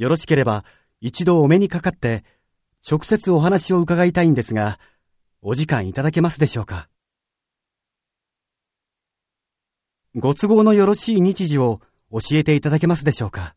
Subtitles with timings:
[0.00, 0.64] よろしければ
[1.02, 2.24] 一度お目にかかって、
[2.90, 4.78] 直接お話を伺いたいんですが、
[5.42, 6.88] お時間いただけますでしょうか？
[10.16, 13.54] ご都合のよろしい日時を教えていただけますでしょうか？